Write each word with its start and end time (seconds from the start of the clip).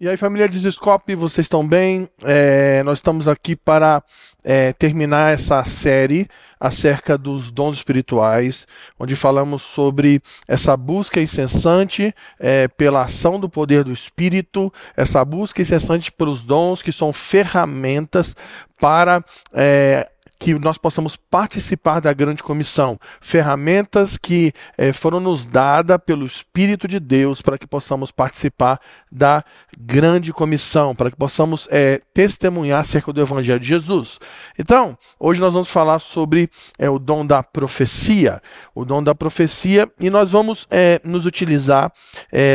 E 0.00 0.10
aí, 0.10 0.16
família 0.16 0.48
Desescope, 0.48 1.14
vocês 1.14 1.44
estão 1.44 1.68
bem? 1.68 2.08
É, 2.22 2.82
nós 2.82 2.96
estamos 2.96 3.28
aqui 3.28 3.54
para 3.54 4.02
é, 4.42 4.72
terminar 4.72 5.34
essa 5.34 5.62
série 5.64 6.26
acerca 6.58 7.18
dos 7.18 7.50
dons 7.50 7.76
espirituais, 7.76 8.66
onde 8.98 9.14
falamos 9.14 9.60
sobre 9.60 10.22
essa 10.46 10.76
busca 10.76 11.20
incessante 11.20 12.14
é, 12.40 12.68
pela 12.68 13.02
ação 13.02 13.38
do 13.38 13.50
poder 13.50 13.84
do 13.84 13.92
Espírito, 13.92 14.72
essa 14.96 15.22
busca 15.24 15.60
incessante 15.60 16.10
pelos 16.10 16.42
dons 16.42 16.80
que 16.80 16.90
são 16.92 17.12
ferramentas 17.12 18.34
para 18.80 19.22
é, 19.52 20.08
que 20.38 20.54
nós 20.54 20.78
possamos 20.78 21.16
participar 21.16 22.00
da 22.00 22.12
grande 22.12 22.42
comissão, 22.42 22.98
ferramentas 23.20 24.16
que 24.16 24.52
eh, 24.76 24.92
foram 24.92 25.18
nos 25.18 25.44
dadas 25.44 25.98
pelo 26.06 26.24
Espírito 26.24 26.86
de 26.86 27.00
Deus 27.00 27.42
para 27.42 27.58
que 27.58 27.66
possamos 27.66 28.12
participar 28.12 28.80
da 29.10 29.44
grande 29.76 30.32
comissão, 30.32 30.94
para 30.94 31.10
que 31.10 31.16
possamos 31.16 31.66
eh, 31.70 32.00
testemunhar 32.14 32.80
acerca 32.80 33.12
do 33.12 33.20
Evangelho 33.20 33.58
de 33.58 33.66
Jesus. 33.66 34.20
Então, 34.56 34.96
hoje 35.18 35.40
nós 35.40 35.52
vamos 35.52 35.70
falar 35.70 35.98
sobre 35.98 36.48
eh, 36.78 36.88
o 36.88 37.00
dom 37.00 37.26
da 37.26 37.42
profecia, 37.42 38.40
o 38.74 38.84
dom 38.84 39.02
da 39.02 39.14
profecia, 39.14 39.90
e 39.98 40.08
nós 40.08 40.30
vamos 40.30 40.68
nos 41.04 41.26
utilizar 41.26 41.92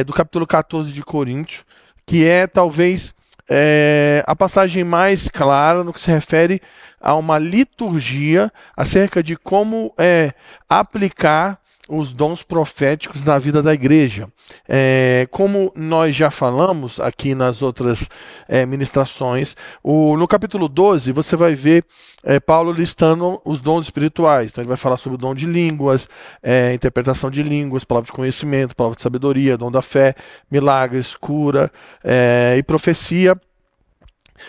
do 0.06 0.14
capítulo 0.14 0.46
14 0.46 0.92
de 0.92 1.02
Coríntios, 1.02 1.64
que 2.06 2.26
é 2.26 2.48
talvez 2.48 3.14
é, 3.56 4.24
a 4.26 4.36
passagem 4.36 4.84
mais 4.84 5.30
clara 5.30 5.84
no 5.84 5.94
que 5.94 6.02
se 6.02 6.10
refere 6.10 6.60
a 7.00 7.14
uma 7.14 7.38
liturgia 7.38 8.52
acerca 8.76 9.22
de 9.22 9.36
como 9.38 9.94
é, 9.96 10.34
aplicar 10.68 11.60
os 11.90 12.14
dons 12.14 12.44
proféticos 12.44 13.26
na 13.26 13.38
vida 13.38 13.62
da 13.62 13.74
igreja. 13.74 14.28
É, 14.68 15.28
como 15.30 15.72
nós 15.76 16.16
já 16.16 16.32
falamos 16.32 17.00
aqui 17.00 17.36
nas 17.36 17.62
outras 17.62 18.10
é, 18.48 18.66
ministrações, 18.66 19.56
o, 19.84 20.16
no 20.16 20.28
capítulo 20.28 20.70
12 20.70 21.12
você 21.12 21.36
vai 21.36 21.54
ver 21.56 21.84
é, 22.24 22.40
Paulo 22.40 22.72
listando 22.72 23.42
os 23.44 23.60
dons 23.60 23.86
espirituais. 23.86 24.52
Então 24.52 24.62
ele 24.62 24.70
vai 24.70 24.78
falar 24.78 24.96
sobre 24.96 25.16
o 25.16 25.20
dom 25.20 25.36
de 25.36 25.46
línguas, 25.46 26.08
é, 26.42 26.74
interpretação 26.74 27.30
de 27.30 27.44
línguas, 27.44 27.84
palavra 27.84 28.06
de 28.06 28.14
conhecimento, 28.14 28.76
palavra 28.76 28.96
de 28.96 29.04
sabedoria, 29.04 29.58
dom 29.58 29.70
da 29.70 29.82
fé, 29.82 30.16
milagres, 30.50 31.16
cura 31.16 31.72
é, 32.04 32.56
e 32.58 32.64
profecia. 32.64 33.36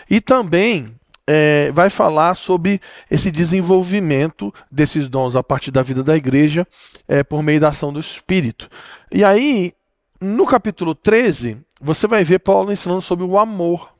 E 0.09 0.21
também 0.21 0.95
é, 1.27 1.71
vai 1.71 1.89
falar 1.89 2.35
sobre 2.35 2.79
esse 3.09 3.31
desenvolvimento 3.31 4.53
desses 4.71 5.09
dons 5.09 5.35
a 5.35 5.43
partir 5.43 5.71
da 5.71 5.81
vida 5.81 6.03
da 6.03 6.15
igreja 6.15 6.67
é, 7.07 7.23
por 7.23 7.41
meio 7.41 7.59
da 7.59 7.69
ação 7.69 7.91
do 7.91 7.99
Espírito. 7.99 8.69
E 9.11 9.23
aí, 9.23 9.73
no 10.21 10.45
capítulo 10.45 10.93
13, 10.93 11.57
você 11.81 12.07
vai 12.07 12.23
ver 12.23 12.39
Paulo 12.39 12.71
ensinando 12.71 13.01
sobre 13.01 13.25
o 13.25 13.39
amor 13.39 13.94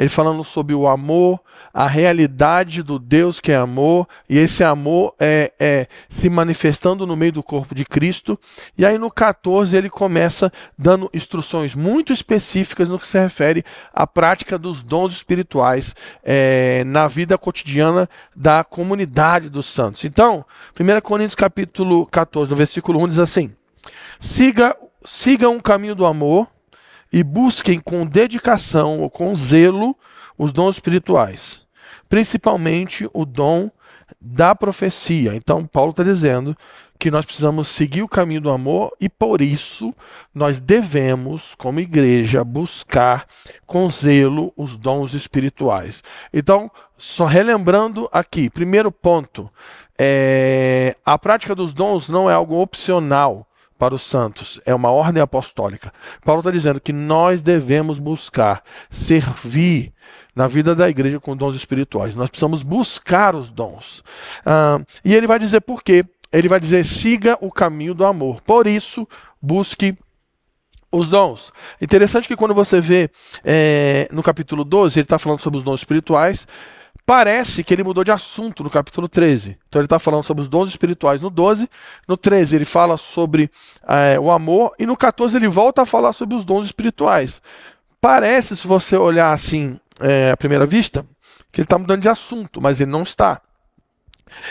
ele 0.00 0.08
falando 0.08 0.42
sobre 0.42 0.74
o 0.74 0.88
amor, 0.88 1.38
a 1.74 1.86
realidade 1.86 2.82
do 2.82 2.98
Deus 2.98 3.38
que 3.38 3.52
é 3.52 3.56
amor, 3.56 4.08
e 4.26 4.38
esse 4.38 4.64
amor 4.64 5.14
é, 5.20 5.52
é, 5.60 5.86
se 6.08 6.30
manifestando 6.30 7.06
no 7.06 7.14
meio 7.14 7.32
do 7.32 7.42
corpo 7.42 7.74
de 7.74 7.84
Cristo. 7.84 8.40
E 8.78 8.86
aí 8.86 8.96
no 8.96 9.10
14 9.10 9.76
ele 9.76 9.90
começa 9.90 10.50
dando 10.78 11.10
instruções 11.12 11.74
muito 11.74 12.14
específicas 12.14 12.88
no 12.88 12.98
que 12.98 13.06
se 13.06 13.20
refere 13.20 13.62
à 13.92 14.06
prática 14.06 14.56
dos 14.58 14.82
dons 14.82 15.12
espirituais 15.12 15.94
é, 16.24 16.82
na 16.86 17.06
vida 17.06 17.36
cotidiana 17.36 18.08
da 18.34 18.64
comunidade 18.64 19.50
dos 19.50 19.66
santos. 19.66 20.02
Então, 20.06 20.46
1 20.80 21.00
Coríntios 21.02 21.34
capítulo 21.34 22.06
14, 22.06 22.50
no 22.50 22.56
versículo 22.56 22.98
1 23.04 23.08
diz 23.08 23.18
assim: 23.18 23.54
Siga, 24.18 24.74
siga 25.04 25.50
um 25.50 25.60
caminho 25.60 25.94
do 25.94 26.06
amor 26.06 26.48
e 27.12 27.22
busquem 27.22 27.80
com 27.80 28.06
dedicação 28.06 29.00
ou 29.00 29.10
com 29.10 29.34
zelo 29.34 29.96
os 30.38 30.52
dons 30.52 30.76
espirituais, 30.76 31.66
principalmente 32.08 33.08
o 33.12 33.24
dom 33.24 33.70
da 34.20 34.54
profecia. 34.54 35.34
Então, 35.34 35.66
Paulo 35.66 35.90
está 35.90 36.02
dizendo 36.02 36.56
que 36.98 37.10
nós 37.10 37.24
precisamos 37.24 37.68
seguir 37.68 38.02
o 38.02 38.08
caminho 38.08 38.42
do 38.42 38.50
amor 38.50 38.94
e 39.00 39.08
por 39.08 39.40
isso 39.40 39.94
nós 40.34 40.60
devemos, 40.60 41.54
como 41.54 41.80
igreja, 41.80 42.44
buscar 42.44 43.26
com 43.66 43.88
zelo 43.88 44.52
os 44.54 44.76
dons 44.76 45.14
espirituais. 45.14 46.02
Então, 46.32 46.70
só 46.98 47.24
relembrando 47.24 48.06
aqui, 48.12 48.50
primeiro 48.50 48.92
ponto, 48.92 49.50
é, 49.98 50.94
a 51.04 51.18
prática 51.18 51.54
dos 51.54 51.72
dons 51.72 52.08
não 52.08 52.30
é 52.30 52.34
algo 52.34 52.60
opcional 52.60 53.46
para 53.80 53.94
os 53.94 54.02
santos, 54.02 54.60
é 54.66 54.74
uma 54.74 54.90
ordem 54.90 55.22
apostólica. 55.22 55.90
Paulo 56.22 56.40
está 56.40 56.50
dizendo 56.50 56.78
que 56.78 56.92
nós 56.92 57.40
devemos 57.40 57.98
buscar 57.98 58.62
servir 58.90 59.90
na 60.36 60.46
vida 60.46 60.74
da 60.74 60.86
igreja 60.86 61.18
com 61.18 61.34
dons 61.34 61.56
espirituais. 61.56 62.14
Nós 62.14 62.28
precisamos 62.28 62.62
buscar 62.62 63.34
os 63.34 63.50
dons. 63.50 64.04
Ah, 64.44 64.82
e 65.02 65.14
ele 65.14 65.26
vai 65.26 65.38
dizer 65.38 65.62
por 65.62 65.82
quê. 65.82 66.04
Ele 66.30 66.46
vai 66.46 66.60
dizer: 66.60 66.84
siga 66.84 67.38
o 67.40 67.50
caminho 67.50 67.94
do 67.94 68.04
amor. 68.04 68.42
Por 68.42 68.66
isso, 68.66 69.08
busque 69.40 69.96
os 70.92 71.08
dons. 71.08 71.50
Interessante 71.80 72.28
que 72.28 72.36
quando 72.36 72.52
você 72.52 72.82
vê 72.82 73.10
é, 73.42 74.10
no 74.12 74.22
capítulo 74.22 74.62
12, 74.62 74.98
ele 74.98 75.04
está 75.04 75.18
falando 75.18 75.40
sobre 75.40 75.58
os 75.58 75.64
dons 75.64 75.80
espirituais. 75.80 76.46
Parece 77.10 77.64
que 77.64 77.74
ele 77.74 77.82
mudou 77.82 78.04
de 78.04 78.12
assunto 78.12 78.62
no 78.62 78.70
capítulo 78.70 79.08
13. 79.08 79.58
Então 79.68 79.80
ele 79.80 79.86
está 79.86 79.98
falando 79.98 80.22
sobre 80.22 80.44
os 80.44 80.48
dons 80.48 80.68
espirituais 80.68 81.20
no 81.20 81.28
12. 81.28 81.68
No 82.06 82.16
13 82.16 82.54
ele 82.54 82.64
fala 82.64 82.96
sobre 82.96 83.50
é, 83.84 84.16
o 84.20 84.30
amor. 84.30 84.76
E 84.78 84.86
no 84.86 84.96
14 84.96 85.36
ele 85.36 85.48
volta 85.48 85.82
a 85.82 85.86
falar 85.86 86.12
sobre 86.12 86.36
os 86.36 86.44
dons 86.44 86.66
espirituais. 86.66 87.42
Parece, 88.00 88.56
se 88.56 88.64
você 88.64 88.96
olhar 88.96 89.32
assim 89.32 89.76
é, 89.98 90.30
à 90.30 90.36
primeira 90.36 90.64
vista, 90.64 91.04
que 91.50 91.60
ele 91.60 91.66
está 91.66 91.76
mudando 91.76 92.00
de 92.00 92.08
assunto, 92.08 92.62
mas 92.62 92.80
ele 92.80 92.92
não 92.92 93.02
está. 93.02 93.42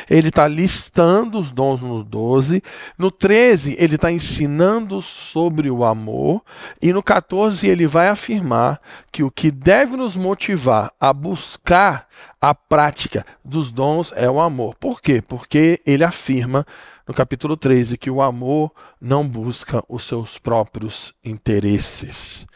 Ele 0.10 0.30
está 0.30 0.48
listando 0.48 1.40
os 1.40 1.52
dons 1.52 1.82
no 1.82 2.04
12. 2.04 2.62
No 2.98 3.12
13, 3.12 3.76
ele 3.80 3.96
está 3.96 4.12
ensinando 4.12 5.02
sobre 5.02 5.70
o 5.70 5.84
amor. 5.84 6.42
E 6.82 6.94
no 6.94 7.04
14, 7.04 7.68
ele 7.68 7.88
vai 7.88 8.08
afirmar 8.08 8.80
que 9.12 9.24
o 9.24 9.32
que 9.32 9.52
deve 9.52 9.96
nos 9.96 10.16
motivar 10.16 10.92
a 11.00 11.14
buscar 11.14 12.08
a 12.42 12.54
prática 12.54 13.26
dos 13.44 13.72
dons 13.72 14.14
é 14.16 14.30
o 14.30 14.40
amor. 14.40 14.76
Por 14.76 15.02
quê? 15.02 15.22
Porque 15.22 15.82
ele 15.86 16.04
afirma 16.04 16.66
no 17.08 17.14
capítulo 17.14 17.58
13 17.58 17.98
que 17.98 18.12
o 18.12 18.22
amor 18.22 18.72
não 19.02 19.28
busca 19.28 19.84
os 19.90 20.04
seus 20.04 20.38
próprios 20.38 21.14
interesses. 21.24 22.48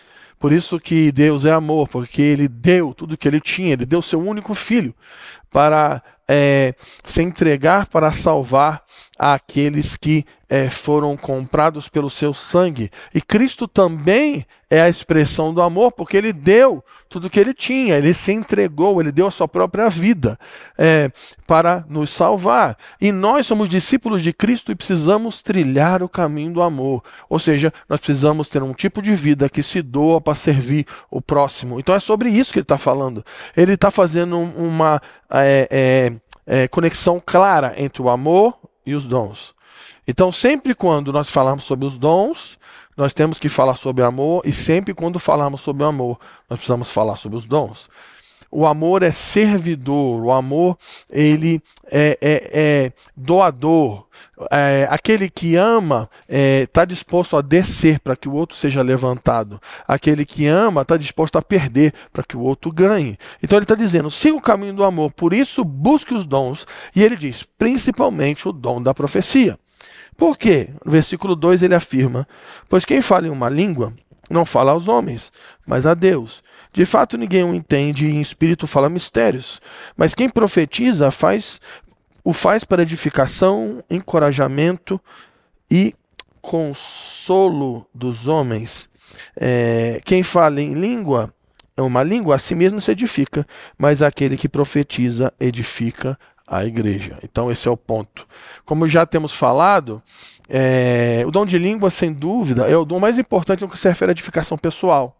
Por 0.43 0.51
isso 0.51 0.79
que 0.79 1.11
Deus 1.11 1.45
é 1.45 1.51
amor, 1.51 1.87
porque 1.87 2.21
ele 2.21 2.49
deu 2.49 2.93
tudo 2.93 3.17
que 3.17 3.27
ele 3.27 3.39
tinha, 3.39 3.73
ele 3.73 3.85
deu 3.85 4.01
seu 4.01 4.19
único 4.19 4.53
filho 4.53 4.93
para 5.49 6.03
é, 6.27 6.73
se 7.03 7.21
entregar 7.21 7.87
para 7.87 8.11
salvar 8.11 8.83
aqueles 9.17 9.95
que 9.95 10.25
é, 10.53 10.69
foram 10.69 11.17
comprados 11.17 11.89
pelo 11.89 12.11
seu 12.11 12.31
sangue. 12.31 12.91
E 13.11 13.19
Cristo 13.19 13.67
também 13.67 14.45
é 14.69 14.81
a 14.81 14.87
expressão 14.87 15.51
do 15.51 15.63
amor, 15.63 15.91
porque 15.91 16.15
ele 16.15 16.31
deu 16.31 16.83
tudo 17.09 17.27
que 17.27 17.39
ele 17.39 17.55
tinha, 17.55 17.95
ele 17.95 18.13
se 18.13 18.31
entregou, 18.31 19.01
ele 19.01 19.11
deu 19.11 19.25
a 19.25 19.31
sua 19.31 19.47
própria 19.47 19.89
vida 19.89 20.37
é, 20.77 21.11
para 21.47 21.83
nos 21.89 22.11
salvar. 22.11 22.77
E 23.01 23.11
nós 23.11 23.47
somos 23.47 23.67
discípulos 23.67 24.21
de 24.21 24.31
Cristo 24.31 24.71
e 24.71 24.75
precisamos 24.75 25.41
trilhar 25.41 26.03
o 26.03 26.09
caminho 26.09 26.53
do 26.53 26.61
amor. 26.61 27.03
Ou 27.27 27.39
seja, 27.39 27.73
nós 27.89 27.99
precisamos 27.99 28.47
ter 28.47 28.61
um 28.61 28.73
tipo 28.73 29.01
de 29.01 29.15
vida 29.15 29.49
que 29.49 29.63
se 29.63 29.81
doa 29.81 30.21
para 30.21 30.35
servir 30.35 30.85
o 31.09 31.19
próximo. 31.19 31.79
Então 31.79 31.95
é 31.95 31.99
sobre 31.99 32.29
isso 32.29 32.53
que 32.53 32.59
ele 32.59 32.63
está 32.63 32.77
falando. 32.77 33.25
Ele 33.57 33.73
está 33.73 33.89
fazendo 33.89 34.37
uma 34.37 35.01
é, 35.31 35.67
é, 36.45 36.61
é, 36.61 36.67
conexão 36.67 37.19
clara 37.19 37.73
entre 37.75 38.03
o 38.03 38.09
amor 38.09 38.55
e 38.85 38.93
os 38.93 39.07
dons. 39.07 39.55
Então, 40.07 40.31
sempre 40.31 40.75
quando 40.75 41.13
nós 41.13 41.29
falamos 41.29 41.63
sobre 41.63 41.85
os 41.85 41.97
dons, 41.97 42.57
nós 42.95 43.13
temos 43.13 43.39
que 43.39 43.49
falar 43.49 43.75
sobre 43.75 44.03
amor, 44.03 44.41
e 44.45 44.51
sempre 44.51 44.93
quando 44.93 45.19
falamos 45.19 45.61
sobre 45.61 45.83
o 45.83 45.87
amor, 45.87 46.19
nós 46.49 46.59
precisamos 46.59 46.91
falar 46.91 47.15
sobre 47.15 47.37
os 47.37 47.45
dons. 47.45 47.89
O 48.55 48.67
amor 48.67 49.01
é 49.01 49.09
servidor, 49.09 50.23
o 50.23 50.31
amor 50.31 50.77
ele 51.09 51.59
é, 51.91 52.19
é, 52.21 52.49
é 52.53 52.91
doador. 53.17 54.05
É, 54.51 54.87
aquele 54.91 55.27
que 55.27 55.55
ama 55.55 56.07
está 56.29 56.83
é, 56.83 56.85
disposto 56.85 57.35
a 57.35 57.41
descer 57.41 57.99
para 57.99 58.15
que 58.15 58.29
o 58.29 58.33
outro 58.33 58.55
seja 58.55 58.83
levantado. 58.83 59.59
Aquele 59.87 60.23
que 60.23 60.45
ama 60.45 60.83
está 60.83 60.97
disposto 60.97 61.35
a 61.37 61.41
perder 61.41 61.95
para 62.11 62.23
que 62.23 62.37
o 62.37 62.41
outro 62.41 62.71
ganhe. 62.71 63.17
Então 63.41 63.57
ele 63.57 63.63
está 63.63 63.73
dizendo: 63.73 64.11
siga 64.11 64.37
o 64.37 64.41
caminho 64.41 64.75
do 64.75 64.83
amor, 64.83 65.09
por 65.09 65.33
isso 65.33 65.65
busque 65.65 66.13
os 66.13 66.23
dons. 66.23 66.67
E 66.95 67.03
ele 67.03 67.15
diz: 67.15 67.41
principalmente 67.57 68.47
o 68.47 68.51
dom 68.51 68.79
da 68.83 68.93
profecia. 68.93 69.57
Por 70.17 70.37
quê? 70.37 70.69
No 70.85 70.91
versículo 70.91 71.35
2 71.35 71.63
ele 71.63 71.75
afirma: 71.75 72.27
Pois 72.69 72.85
quem 72.85 73.01
fala 73.01 73.27
em 73.27 73.31
uma 73.31 73.49
língua 73.49 73.93
não 74.29 74.45
fala 74.45 74.71
aos 74.71 74.87
homens, 74.87 75.31
mas 75.65 75.85
a 75.85 75.93
Deus. 75.93 76.43
De 76.71 76.85
fato, 76.85 77.17
ninguém 77.17 77.43
o 77.43 77.53
entende 77.53 78.07
e 78.07 78.11
em 78.11 78.21
espírito 78.21 78.65
fala 78.65 78.89
mistérios. 78.89 79.61
Mas 79.95 80.15
quem 80.15 80.29
profetiza 80.29 81.11
faz 81.11 81.59
o 82.23 82.31
faz 82.31 82.63
para 82.63 82.81
edificação, 82.81 83.83
encorajamento 83.89 84.99
e 85.69 85.93
consolo 86.41 87.85
dos 87.93 88.27
homens. 88.27 88.89
É, 89.35 89.99
quem 90.05 90.23
fala 90.23 90.61
em 90.61 90.73
língua, 90.73 91.33
é 91.75 91.81
uma 91.81 92.01
língua, 92.01 92.35
a 92.35 92.39
si 92.39 92.55
mesmo 92.55 92.79
se 92.79 92.91
edifica, 92.91 93.45
mas 93.77 94.01
aquele 94.01 94.37
que 94.37 94.47
profetiza 94.47 95.33
edifica 95.39 96.17
a 96.57 96.65
igreja. 96.65 97.17
Então, 97.23 97.51
esse 97.51 97.67
é 97.67 97.71
o 97.71 97.77
ponto. 97.77 98.27
Como 98.65 98.87
já 98.87 99.05
temos 99.05 99.33
falado, 99.33 100.01
é, 100.49 101.23
o 101.25 101.31
dom 101.31 101.45
de 101.45 101.57
língua, 101.57 101.89
sem 101.89 102.13
dúvida, 102.13 102.69
é 102.69 102.75
o 102.75 102.85
dom 102.85 102.99
mais 102.99 103.17
importante 103.17 103.61
no 103.61 103.69
que 103.69 103.77
se 103.77 103.87
refere 103.87 104.11
à 104.11 104.13
edificação 104.13 104.57
pessoal. 104.57 105.17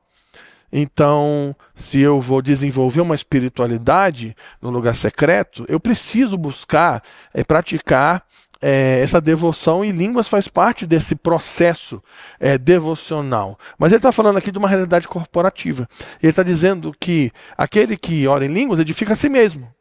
Então, 0.75 1.55
se 1.75 1.99
eu 1.99 2.19
vou 2.19 2.41
desenvolver 2.41 3.01
uma 3.01 3.13
espiritualidade 3.13 4.35
no 4.59 4.71
lugar 4.71 4.95
secreto, 4.95 5.65
eu 5.69 5.79
preciso 5.79 6.35
buscar 6.35 7.03
é, 7.31 7.43
praticar 7.43 8.25
é, 8.59 9.01
essa 9.01 9.19
devoção 9.19 9.83
e 9.83 9.91
línguas 9.91 10.27
faz 10.27 10.47
parte 10.47 10.87
desse 10.87 11.15
processo 11.15 12.01
é, 12.39 12.57
devocional. 12.57 13.59
Mas 13.77 13.91
ele 13.91 13.97
está 13.97 14.11
falando 14.11 14.37
aqui 14.37 14.51
de 14.51 14.57
uma 14.57 14.69
realidade 14.69 15.07
corporativa. 15.07 15.87
Ele 16.21 16.29
está 16.29 16.41
dizendo 16.41 16.91
que 16.97 17.29
aquele 17.57 17.97
que 17.97 18.25
ora 18.25 18.45
em 18.45 18.53
línguas 18.53 18.79
edifica 18.79 19.13
a 19.13 19.15
si 19.17 19.27
mesmo, 19.27 19.71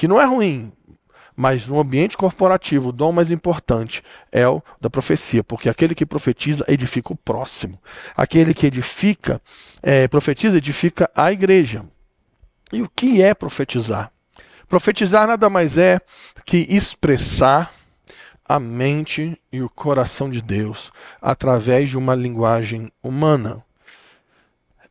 que 0.00 0.08
não 0.08 0.18
é 0.18 0.24
ruim, 0.24 0.72
mas 1.36 1.66
no 1.66 1.78
ambiente 1.78 2.16
corporativo, 2.16 2.88
o 2.88 2.92
dom 2.92 3.12
mais 3.12 3.30
importante 3.30 4.02
é 4.32 4.48
o 4.48 4.62
da 4.80 4.88
profecia, 4.88 5.44
porque 5.44 5.68
aquele 5.68 5.94
que 5.94 6.06
profetiza 6.06 6.64
edifica 6.66 7.12
o 7.12 7.16
próximo. 7.16 7.78
Aquele 8.16 8.54
que 8.54 8.66
edifica, 8.66 9.42
é, 9.82 10.08
profetiza, 10.08 10.56
edifica 10.56 11.10
a 11.14 11.30
igreja. 11.30 11.84
E 12.72 12.80
o 12.80 12.88
que 12.88 13.20
é 13.20 13.34
profetizar? 13.34 14.10
Profetizar 14.66 15.26
nada 15.26 15.50
mais 15.50 15.76
é 15.76 16.00
que 16.46 16.66
expressar 16.70 17.70
a 18.48 18.58
mente 18.58 19.38
e 19.52 19.60
o 19.60 19.68
coração 19.68 20.30
de 20.30 20.40
Deus 20.40 20.90
através 21.20 21.90
de 21.90 21.98
uma 21.98 22.14
linguagem 22.14 22.90
humana. 23.02 23.62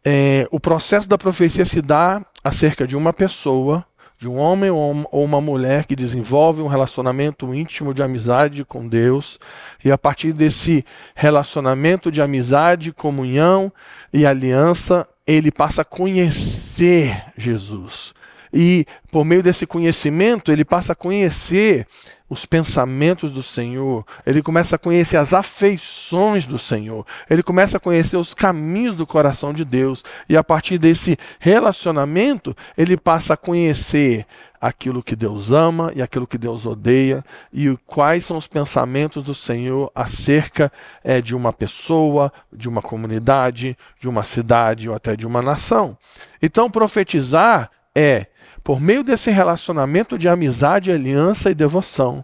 É, 0.06 0.48
o 0.52 0.60
processo 0.60 1.10
da 1.10 1.18
profecia 1.18 1.66
se 1.66 1.82
dá 1.82 2.24
acerca 2.44 2.86
de 2.86 2.96
uma 2.96 3.12
pessoa 3.12 3.84
de 4.20 4.28
um 4.28 4.38
homem 4.38 4.70
ou 4.70 5.24
uma 5.24 5.40
mulher 5.40 5.86
que 5.86 5.96
desenvolve 5.96 6.62
um 6.62 6.68
relacionamento 6.68 7.56
íntimo 7.56 7.94
de 7.94 8.04
amizade 8.04 8.66
com 8.66 8.86
Deus, 8.86 9.40
e 9.84 9.90
a 9.90 9.98
partir 9.98 10.34
desse 10.34 10.84
relacionamento 11.16 12.12
de 12.12 12.22
amizade, 12.22 12.92
comunhão 12.92 13.72
e 14.12 14.26
aliança, 14.26 15.08
ele 15.26 15.50
passa 15.50 15.84
a 15.84 15.86
conhecer 15.86 17.24
Jesus. 17.38 18.14
E 18.54 18.86
por 19.12 19.24
meio 19.24 19.44
desse 19.44 19.66
conhecimento, 19.66 20.52
ele 20.52 20.66
passa 20.66 20.94
a 20.94 20.96
conhecer 20.96 21.86
os 22.30 22.46
pensamentos 22.46 23.32
do 23.32 23.42
Senhor, 23.42 24.06
ele 24.24 24.44
começa 24.44 24.76
a 24.76 24.80
conhecer 24.80 25.18
as 25.18 25.34
afeições 25.34 26.46
do 26.46 26.60
Senhor, 26.60 27.04
ele 27.28 27.42
começa 27.42 27.78
a 27.78 27.80
conhecer 27.80 28.18
os 28.18 28.36
caminhos 28.36 28.96
do 28.96 29.08
coração 29.08 29.52
de 29.52 29.66
Deus, 29.66 30.04
e 30.28 30.38
a 30.38 30.44
partir 30.44 30.78
desse 30.78 31.18
relacionamento, 31.40 32.56
ele 32.78 32.96
passa 32.96 33.34
a 33.34 33.38
conhecer 33.38 34.28
aquilo 34.62 35.02
que 35.02 35.16
Deus 35.16 35.52
ama 35.52 35.92
e 35.96 36.02
aquilo 36.02 36.28
que 36.28 36.38
Deus 36.38 36.66
odeia, 36.68 37.26
e 37.52 37.76
quais 37.86 38.26
são 38.26 38.38
os 38.38 38.46
pensamentos 38.46 39.24
do 39.24 39.34
Senhor 39.34 39.92
acerca 39.96 40.72
é, 41.04 41.22
de 41.22 41.36
uma 41.36 41.52
pessoa, 41.52 42.32
de 42.54 42.70
uma 42.70 42.82
comunidade, 42.82 43.76
de 44.00 44.08
uma 44.08 44.24
cidade 44.24 44.88
ou 44.88 44.96
até 44.96 45.16
de 45.16 45.26
uma 45.26 45.42
nação. 45.42 45.98
Então, 46.42 46.70
profetizar 46.70 47.72
é 47.96 48.28
por 48.64 48.80
meio 48.80 49.04
desse 49.04 49.32
relacionamento 49.32 50.18
de 50.18 50.28
amizade, 50.28 50.92
aliança 50.92 51.50
e 51.50 51.56
devoção, 51.56 52.24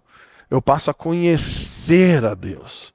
eu 0.50 0.62
passo 0.62 0.92
a 0.92 0.94
conhecer 0.94 2.24
a 2.24 2.36
Deus. 2.36 2.94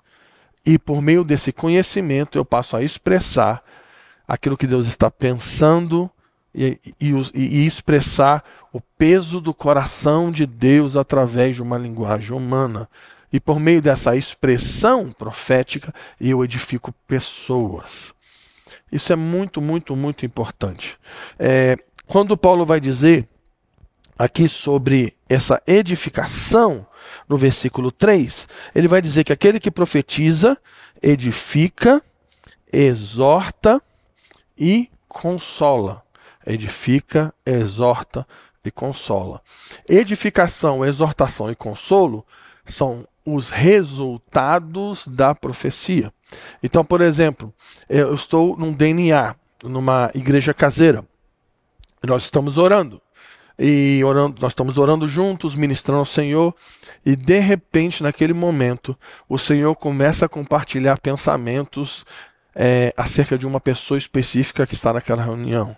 E 0.65 0.79
por 0.79 1.01
meio 1.01 1.25
desse 1.25 1.53
conhecimento, 1.53 2.39
eu 2.39 2.45
passo 2.45 2.77
a 2.77 2.83
expressar 2.83 3.63
aquilo 4.29 4.57
que 4.57 4.67
Deus 4.67 4.87
está 4.87 5.11
pensando 5.11 6.11
e, 6.55 6.79
e, 7.01 7.13
e, 7.35 7.67
expressar 7.67 8.45
o 8.73 8.81
peso 8.81 9.41
do 9.41 9.55
coração 9.55 10.31
de 10.31 10.47
Deus 10.47 10.97
através 10.97 11.57
de 11.57 11.63
uma 11.63 11.79
linguagem 11.79 12.37
humana. 12.37 12.89
E 13.33 13.41
por 13.41 13.59
meio 13.59 13.81
dessa 13.81 14.17
expressão 14.17 15.13
profética, 15.13 15.95
eu 16.21 16.45
edifico 16.45 16.93
pessoas. 17.07 18.13
Isso 18.91 19.13
é 19.13 19.17
muito, 19.17 19.61
muito, 19.61 19.95
muito 19.95 20.27
importante. 20.27 20.99
É, 21.39 21.77
quando 22.11 22.37
Paulo 22.37 22.67
vai 22.67 22.81
dizer 22.81 23.29
aqui 24.19 24.49
sobre 24.49 25.17
essa 25.29 25.63
edificação, 25.65 26.85
no 27.29 27.37
versículo 27.37 27.93
3, 27.93 28.49
ele 28.75 28.89
vai 28.89 29.01
dizer 29.01 29.23
que 29.23 29.33
aquele 29.33 29.61
que 29.61 29.71
profetiza 29.71 30.59
edifica, 31.01 32.03
exorta 32.73 33.81
e 34.59 34.91
consola. 35.07 36.03
Edifica, 36.45 37.33
exorta 37.47 38.27
e 38.65 38.73
consola. 38.73 39.41
Edificação, 39.89 40.85
exortação 40.85 41.49
e 41.49 41.55
consolo 41.55 42.27
são 42.67 43.07
os 43.25 43.51
resultados 43.51 45.07
da 45.07 45.33
profecia. 45.33 46.13
Então, 46.61 46.85
por 46.85 47.03
exemplo, 47.03 47.55
eu 47.89 48.13
estou 48.13 48.57
num 48.57 48.73
DNA, 48.73 49.37
numa 49.63 50.11
igreja 50.13 50.53
caseira. 50.53 51.09
Nós 52.07 52.25
estamos 52.25 52.57
orando 52.59 53.01
e 53.59 54.03
orando, 54.05 54.41
nós 54.41 54.53
estamos 54.53 54.79
orando 54.79 55.07
juntos, 55.07 55.55
ministrando 55.55 56.01
ao 56.01 56.07
Senhor, 56.07 56.55
e 57.05 57.15
de 57.15 57.39
repente, 57.39 58.03
naquele 58.03 58.33
momento, 58.33 58.97
o 59.29 59.39
Senhor 59.39 59.75
começa 59.77 60.25
a 60.25 60.29
compartilhar 60.29 60.99
pensamentos 60.99 62.07
é, 62.55 62.95
acerca 62.97 63.37
de 63.37 63.47
uma 63.47 63.61
pessoa 63.61 63.99
específica 63.99 64.67
que 64.67 64.75
está 64.75 64.95
naquela 64.95 65.23
reunião. 65.23 65.77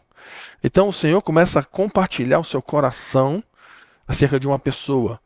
Então 0.62 0.88
o 0.88 0.92
Senhor 0.92 1.20
começa 1.22 1.58
a 1.58 1.64
compartilhar 1.64 2.38
o 2.38 2.44
seu 2.44 2.62
coração 2.62 3.42
acerca 4.06 4.38
de 4.38 4.46
uma 4.46 4.58
pessoa. 4.58 5.20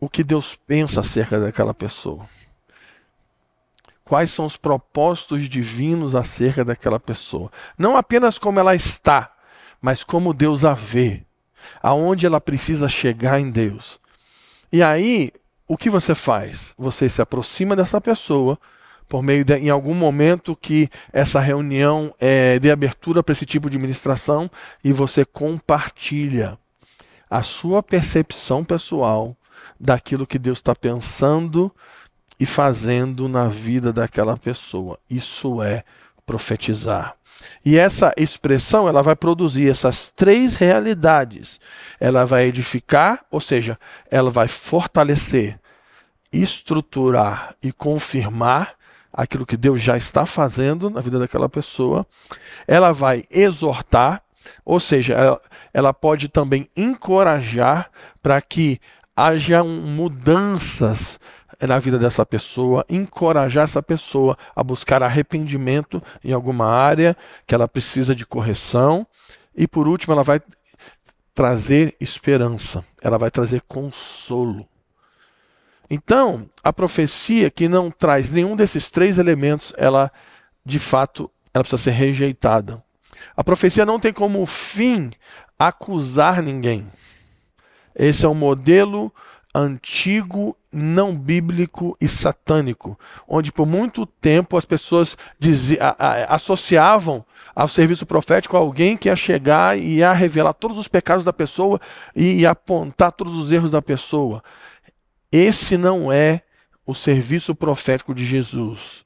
O 0.00 0.08
que 0.08 0.24
Deus 0.24 0.58
pensa 0.66 1.00
acerca 1.00 1.38
daquela 1.38 1.72
pessoa. 1.72 2.26
Quais 4.04 4.30
são 4.30 4.44
os 4.44 4.56
propósitos 4.56 5.48
divinos 5.48 6.14
acerca 6.14 6.64
daquela 6.64 7.00
pessoa. 7.00 7.50
Não 7.78 7.96
apenas 7.96 8.38
como 8.38 8.60
ela 8.60 8.74
está, 8.74 9.35
mas 9.80 10.02
como 10.04 10.34
Deus 10.34 10.64
a 10.64 10.72
vê 10.72 11.26
aonde 11.82 12.26
ela 12.26 12.40
precisa 12.40 12.88
chegar 12.88 13.40
em 13.40 13.50
Deus. 13.50 13.98
E 14.72 14.82
aí, 14.82 15.32
o 15.66 15.76
que 15.76 15.90
você 15.90 16.14
faz? 16.14 16.74
Você 16.78 17.08
se 17.08 17.20
aproxima 17.20 17.74
dessa 17.74 18.00
pessoa 18.00 18.58
por 19.08 19.22
meio 19.22 19.44
de, 19.44 19.54
em 19.54 19.70
algum 19.70 19.94
momento 19.94 20.56
que 20.56 20.88
essa 21.12 21.40
reunião 21.40 22.14
é 22.18 22.58
de 22.58 22.70
abertura 22.70 23.22
para 23.22 23.32
esse 23.32 23.46
tipo 23.46 23.70
de 23.70 23.78
ministração 23.78 24.50
e 24.82 24.92
você 24.92 25.24
compartilha 25.24 26.58
a 27.30 27.42
sua 27.42 27.82
percepção 27.82 28.64
pessoal 28.64 29.36
daquilo 29.78 30.26
que 30.26 30.38
Deus 30.38 30.58
está 30.58 30.74
pensando 30.74 31.72
e 32.38 32.46
fazendo 32.46 33.28
na 33.28 33.48
vida 33.48 33.92
daquela 33.92 34.36
pessoa. 34.36 34.98
Isso 35.08 35.62
é 35.62 35.84
profetizar. 36.24 37.16
E 37.64 37.78
essa 37.78 38.12
expressão 38.16 38.88
ela 38.88 39.02
vai 39.02 39.16
produzir 39.16 39.68
essas 39.68 40.12
três 40.14 40.56
realidades. 40.56 41.60
Ela 41.98 42.24
vai 42.24 42.44
edificar, 42.44 43.24
ou 43.30 43.40
seja, 43.40 43.78
ela 44.10 44.30
vai 44.30 44.48
fortalecer, 44.48 45.58
estruturar 46.32 47.54
e 47.62 47.72
confirmar 47.72 48.74
aquilo 49.12 49.46
que 49.46 49.56
Deus 49.56 49.80
já 49.80 49.96
está 49.96 50.26
fazendo 50.26 50.90
na 50.90 51.00
vida 51.00 51.18
daquela 51.18 51.48
pessoa. 51.48 52.06
Ela 52.68 52.92
vai 52.92 53.24
exortar, 53.30 54.22
ou 54.64 54.78
seja, 54.78 55.14
ela, 55.14 55.40
ela 55.72 55.94
pode 55.94 56.28
também 56.28 56.68
encorajar 56.76 57.90
para 58.22 58.40
que 58.40 58.78
hajam 59.16 59.66
mudanças 59.66 61.18
na 61.60 61.78
vida 61.78 61.98
dessa 61.98 62.26
pessoa, 62.26 62.84
encorajar 62.88 63.64
essa 63.64 63.82
pessoa 63.82 64.36
a 64.54 64.62
buscar 64.62 65.02
arrependimento 65.02 66.02
em 66.24 66.32
alguma 66.32 66.66
área 66.66 67.16
que 67.46 67.54
ela 67.54 67.68
precisa 67.68 68.14
de 68.14 68.26
correção. 68.26 69.06
E 69.54 69.66
por 69.66 69.86
último, 69.86 70.12
ela 70.12 70.24
vai 70.24 70.40
trazer 71.34 71.94
esperança, 72.00 72.84
ela 73.00 73.16
vai 73.16 73.30
trazer 73.30 73.62
consolo. 73.68 74.66
Então, 75.88 76.50
a 76.64 76.72
profecia 76.72 77.50
que 77.50 77.68
não 77.68 77.90
traz 77.90 78.32
nenhum 78.32 78.56
desses 78.56 78.90
três 78.90 79.18
elementos, 79.18 79.72
ela 79.76 80.10
de 80.66 80.80
fato, 80.80 81.30
ela 81.54 81.62
precisa 81.62 81.80
ser 81.80 81.92
rejeitada. 81.92 82.82
A 83.36 83.44
profecia 83.44 83.86
não 83.86 84.00
tem 84.00 84.12
como 84.12 84.44
fim 84.44 85.10
acusar 85.56 86.42
ninguém. 86.42 86.90
Esse 87.94 88.26
é 88.26 88.28
um 88.28 88.34
modelo 88.34 89.12
antigo, 89.58 90.56
não 90.70 91.16
bíblico 91.16 91.96
e 91.98 92.06
satânico, 92.06 92.98
onde 93.26 93.50
por 93.50 93.66
muito 93.66 94.04
tempo 94.04 94.56
as 94.56 94.66
pessoas 94.66 95.16
a, 95.80 96.06
a, 96.06 96.34
associavam 96.34 97.24
ao 97.54 97.66
serviço 97.66 98.04
profético 98.04 98.56
alguém 98.56 98.96
que 98.96 99.08
ia 99.08 99.16
chegar 99.16 99.78
e 99.78 99.96
ia 99.96 100.12
revelar 100.12 100.52
todos 100.52 100.76
os 100.76 100.88
pecados 100.88 101.24
da 101.24 101.32
pessoa 101.32 101.80
e 102.14 102.40
ia 102.40 102.50
apontar 102.50 103.12
todos 103.12 103.34
os 103.34 103.50
erros 103.50 103.70
da 103.70 103.80
pessoa. 103.80 104.42
Esse 105.32 105.78
não 105.78 106.12
é 106.12 106.42
o 106.84 106.94
serviço 106.94 107.54
profético 107.54 108.14
de 108.14 108.24
Jesus. 108.24 109.04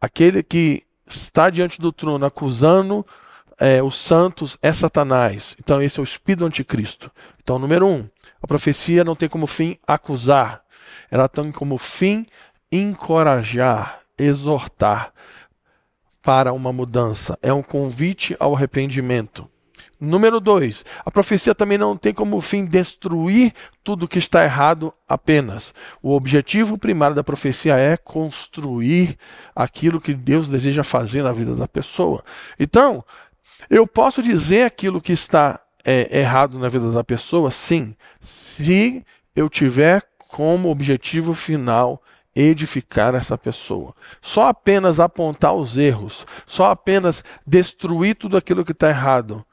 Aquele 0.00 0.42
que 0.42 0.82
está 1.06 1.48
diante 1.48 1.80
do 1.80 1.92
trono 1.92 2.26
acusando 2.26 3.06
é, 3.60 3.82
os 3.82 3.98
santos 3.98 4.56
é 4.62 4.72
Satanás. 4.72 5.54
Então, 5.60 5.82
esse 5.82 6.00
é 6.00 6.02
o 6.02 6.04
espírito 6.04 6.40
do 6.40 6.46
anticristo. 6.46 7.10
Então, 7.42 7.58
número 7.58 7.86
um, 7.86 8.08
a 8.42 8.46
profecia 8.46 9.04
não 9.04 9.14
tem 9.14 9.28
como 9.28 9.46
fim 9.46 9.76
acusar, 9.86 10.62
ela 11.10 11.28
tem 11.28 11.52
como 11.52 11.76
fim 11.76 12.26
encorajar, 12.72 14.00
exortar 14.18 15.12
para 16.22 16.52
uma 16.54 16.72
mudança. 16.72 17.38
É 17.42 17.52
um 17.52 17.62
convite 17.62 18.34
ao 18.40 18.54
arrependimento. 18.56 19.48
Número 20.00 20.40
dois, 20.40 20.82
a 21.04 21.10
profecia 21.10 21.54
também 21.54 21.76
não 21.76 21.94
tem 21.94 22.14
como 22.14 22.40
fim 22.40 22.64
destruir 22.64 23.52
tudo 23.84 24.08
que 24.08 24.18
está 24.18 24.42
errado 24.42 24.94
apenas. 25.06 25.74
O 26.02 26.12
objetivo 26.14 26.78
primário 26.78 27.14
da 27.14 27.22
profecia 27.22 27.76
é 27.76 27.98
construir 27.98 29.18
aquilo 29.54 30.00
que 30.00 30.14
Deus 30.14 30.48
deseja 30.48 30.82
fazer 30.82 31.22
na 31.22 31.32
vida 31.32 31.54
da 31.54 31.68
pessoa. 31.68 32.24
Então, 32.58 33.04
eu 33.68 33.86
posso 33.86 34.22
dizer 34.22 34.64
aquilo 34.64 35.00
que 35.00 35.12
está 35.12 35.60
é, 35.84 36.18
errado 36.20 36.58
na 36.58 36.68
vida 36.68 36.90
da 36.90 37.04
pessoa, 37.04 37.50
sim, 37.50 37.94
se 38.20 39.04
eu 39.34 39.48
tiver 39.48 40.02
como 40.18 40.70
objetivo 40.70 41.34
final 41.34 42.02
edificar 42.34 43.14
essa 43.14 43.36
pessoa. 43.36 43.94
Só 44.20 44.48
apenas 44.48 45.00
apontar 45.00 45.54
os 45.54 45.76
erros, 45.76 46.26
só 46.46 46.70
apenas 46.70 47.24
destruir 47.46 48.14
tudo 48.14 48.36
aquilo 48.36 48.64
que 48.64 48.72
está 48.72 48.88
errado, 48.88 49.44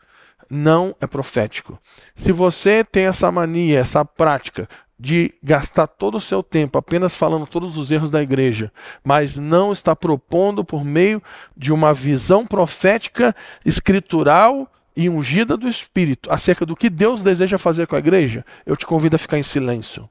não 0.49 0.95
é 1.01 1.07
profético. 1.07 1.79
Se 2.15 2.31
você 2.31 2.83
tem 2.83 3.05
essa 3.05 3.31
mania, 3.31 3.79
essa 3.79 4.05
prática 4.05 4.69
de 4.99 5.33
gastar 5.43 5.85
todo 5.85 6.15
o 6.15 6.21
seu 6.21 6.41
tempo 6.41 6.77
apenas 6.77 7.15
falando 7.15 7.45
todos 7.45 7.77
os 7.77 7.91
erros 7.91 8.09
da 8.09 8.21
igreja, 8.21 8.71
mas 9.03 9.37
não 9.37 9.71
está 9.71 9.95
propondo 9.95 10.65
por 10.65 10.83
meio 10.83 11.21
de 11.55 11.71
uma 11.71 11.93
visão 11.93 12.45
profética, 12.45 13.35
escritural 13.63 14.71
e 14.95 15.07
ungida 15.07 15.55
do 15.55 15.67
Espírito 15.67 16.31
acerca 16.31 16.65
do 16.65 16.75
que 16.75 16.89
Deus 16.89 17.21
deseja 17.21 17.59
fazer 17.59 17.85
com 17.85 17.95
a 17.95 17.99
igreja, 17.99 18.43
eu 18.65 18.75
te 18.75 18.87
convido 18.87 19.15
a 19.15 19.19
ficar 19.19 19.37
em 19.37 19.43
silêncio. 19.43 20.09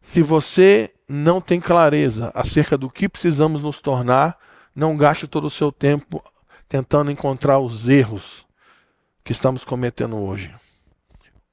Se 0.00 0.22
você 0.22 0.92
não 1.08 1.40
tem 1.40 1.60
clareza 1.60 2.30
acerca 2.34 2.78
do 2.78 2.88
que 2.88 3.08
precisamos 3.08 3.62
nos 3.62 3.80
tornar, 3.80 4.38
não 4.74 4.96
gaste 4.96 5.26
todo 5.26 5.46
o 5.46 5.50
seu 5.50 5.72
tempo 5.72 6.22
tentando 6.68 7.10
encontrar 7.10 7.58
os 7.58 7.88
erros 7.88 8.46
que 9.24 9.32
estamos 9.32 9.64
cometendo 9.64 10.16
hoje 10.16 10.54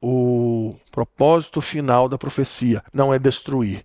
o 0.01 0.75
propósito 0.91 1.61
final 1.61 2.07
da 2.07 2.17
profecia 2.17 2.83
não 2.93 3.13
é 3.13 3.19
destruir, 3.19 3.83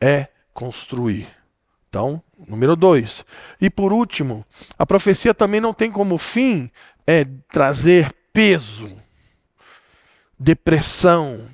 é 0.00 0.28
construir. 0.52 1.26
Então, 1.88 2.22
número 2.46 2.76
dois. 2.76 3.24
E 3.60 3.70
por 3.70 3.92
último, 3.92 4.44
a 4.78 4.86
profecia 4.86 5.34
também 5.34 5.60
não 5.60 5.72
tem 5.72 5.90
como 5.90 6.18
fim 6.18 6.70
é 7.06 7.24
trazer 7.50 8.12
peso, 8.32 8.90
depressão, 10.38 11.48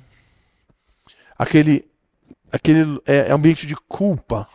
aquele, 1.37 1.87
aquele 2.51 3.01
é, 3.05 3.31
ambiente 3.31 3.65
de 3.65 3.75
culpa. 3.75 4.47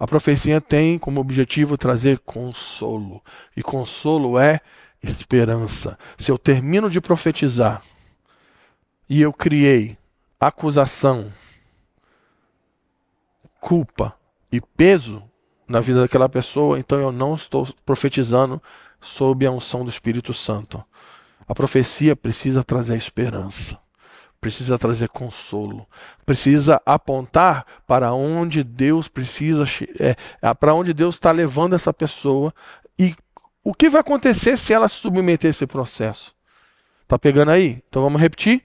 A 0.00 0.06
profecia 0.06 0.60
tem 0.60 0.98
como 0.98 1.20
objetivo 1.20 1.76
trazer 1.76 2.18
consolo. 2.20 3.22
E 3.56 3.62
consolo 3.62 4.38
é 4.38 4.60
esperança. 5.02 5.98
Se 6.18 6.30
eu 6.30 6.38
termino 6.38 6.88
de 6.88 7.00
profetizar 7.00 7.82
e 9.08 9.20
eu 9.20 9.32
criei 9.32 9.96
acusação, 10.38 11.32
culpa 13.60 14.14
e 14.52 14.60
peso 14.60 15.22
na 15.68 15.80
vida 15.80 16.02
daquela 16.02 16.28
pessoa, 16.28 16.78
então 16.78 17.00
eu 17.00 17.10
não 17.10 17.34
estou 17.34 17.66
profetizando 17.84 18.62
sob 19.00 19.46
a 19.46 19.50
unção 19.50 19.84
do 19.84 19.90
Espírito 19.90 20.32
Santo. 20.34 20.84
A 21.46 21.54
profecia 21.54 22.14
precisa 22.14 22.62
trazer 22.62 22.96
esperança, 22.96 23.78
precisa 24.40 24.78
trazer 24.78 25.08
consolo, 25.08 25.86
precisa 26.24 26.80
apontar 26.84 27.66
para 27.86 28.12
onde 28.12 28.62
Deus 28.62 29.08
precisa, 29.08 29.64
é, 29.98 30.54
para 30.54 30.74
onde 30.74 30.92
Deus 30.92 31.16
está 31.16 31.32
levando 31.32 31.74
essa 31.74 31.92
pessoa 31.92 32.52
e 32.98 33.14
o 33.62 33.72
que 33.72 33.88
vai 33.88 34.02
acontecer 34.02 34.58
se 34.58 34.72
ela 34.72 34.88
submeter 34.88 35.48
a 35.48 35.50
esse 35.50 35.66
processo. 35.66 36.34
Tá 37.08 37.18
pegando 37.18 37.50
aí? 37.50 37.82
Então 37.88 38.02
vamos 38.02 38.20
repetir. 38.20 38.62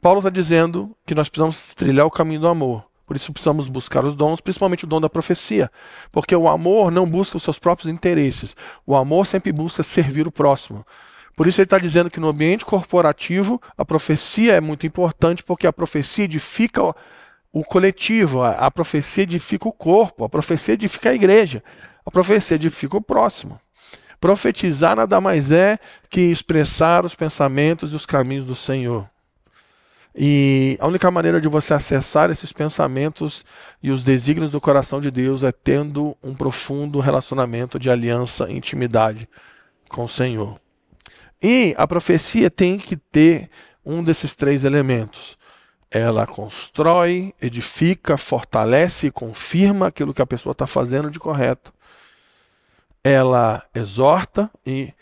Paulo 0.00 0.20
está 0.20 0.30
dizendo 0.30 0.96
que 1.04 1.14
nós 1.14 1.28
precisamos 1.28 1.74
trilhar 1.74 2.06
o 2.06 2.10
caminho 2.10 2.40
do 2.40 2.48
amor. 2.48 2.84
Por 3.04 3.16
isso 3.16 3.32
precisamos 3.32 3.68
buscar 3.68 4.04
os 4.04 4.14
dons, 4.14 4.40
principalmente 4.40 4.84
o 4.84 4.86
dom 4.86 5.00
da 5.00 5.08
profecia. 5.08 5.70
Porque 6.12 6.36
o 6.36 6.46
amor 6.46 6.90
não 6.90 7.08
busca 7.08 7.36
os 7.36 7.42
seus 7.42 7.58
próprios 7.58 7.90
interesses. 7.90 8.54
O 8.86 8.94
amor 8.94 9.26
sempre 9.26 9.50
busca 9.50 9.82
servir 9.82 10.28
o 10.28 10.30
próximo. 10.30 10.86
Por 11.34 11.46
isso 11.46 11.60
ele 11.60 11.66
está 11.66 11.78
dizendo 11.78 12.10
que 12.10 12.20
no 12.20 12.28
ambiente 12.28 12.64
corporativo 12.64 13.60
a 13.76 13.84
profecia 13.84 14.54
é 14.54 14.60
muito 14.60 14.86
importante, 14.86 15.42
porque 15.42 15.66
a 15.66 15.72
profecia 15.72 16.26
edifica 16.26 16.82
o 17.52 17.64
coletivo, 17.64 18.42
a 18.42 18.70
profecia 18.70 19.22
edifica 19.22 19.68
o 19.68 19.72
corpo, 19.72 20.24
a 20.24 20.28
profecia 20.28 20.74
edifica 20.74 21.10
a 21.10 21.14
igreja, 21.14 21.62
a 22.04 22.10
profecia 22.10 22.56
edifica 22.56 22.96
o 22.96 23.02
próximo. 23.02 23.58
Profetizar 24.20 24.96
nada 24.96 25.20
mais 25.20 25.50
é 25.50 25.78
que 26.10 26.20
expressar 26.20 27.04
os 27.04 27.14
pensamentos 27.14 27.92
e 27.92 27.96
os 27.96 28.04
caminhos 28.04 28.44
do 28.44 28.54
Senhor. 28.54 29.08
E 30.14 30.76
a 30.80 30.86
única 30.86 31.10
maneira 31.10 31.40
de 31.40 31.48
você 31.48 31.74
acessar 31.74 32.30
esses 32.30 32.52
pensamentos 32.52 33.44
e 33.82 33.90
os 33.90 34.02
desígnios 34.02 34.52
do 34.52 34.60
coração 34.60 35.00
de 35.00 35.10
Deus 35.10 35.42
é 35.42 35.52
tendo 35.52 36.16
um 36.22 36.34
profundo 36.34 37.00
relacionamento 37.00 37.78
de 37.78 37.90
aliança 37.90 38.50
e 38.50 38.56
intimidade 38.56 39.28
com 39.88 40.04
o 40.04 40.08
Senhor. 40.08 40.60
E 41.42 41.74
a 41.78 41.86
profecia 41.86 42.50
tem 42.50 42.78
que 42.78 42.96
ter 42.96 43.48
um 43.84 44.02
desses 44.02 44.34
três 44.34 44.64
elementos. 44.64 45.38
Ela 45.90 46.26
constrói, 46.26 47.32
edifica, 47.40 48.16
fortalece 48.16 49.06
e 49.06 49.10
confirma 49.10 49.86
aquilo 49.86 50.12
que 50.12 50.20
a 50.20 50.26
pessoa 50.26 50.52
está 50.52 50.66
fazendo 50.66 51.10
de 51.10 51.18
correto. 51.18 51.72
Ela 53.02 53.64
exorta 53.74 54.50
e 54.66 54.92